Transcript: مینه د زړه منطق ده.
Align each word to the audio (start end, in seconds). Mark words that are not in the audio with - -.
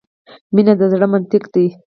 مینه 0.53 0.73
د 0.79 0.81
زړه 0.91 1.07
منطق 1.13 1.43
ده. 1.53 1.65